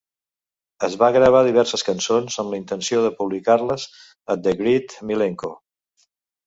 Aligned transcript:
Es 0.87 0.95
van 1.01 1.13
gravar 1.17 1.41
diverses 1.47 1.85
cançons 1.89 2.39
amb 2.45 2.55
la 2.55 2.59
intenció 2.63 3.05
de 3.05 3.13
publicar-les 3.21 3.87
a 4.37 4.41
"The 4.49 4.59
Great 4.65 5.01
Milenko". 5.13 5.57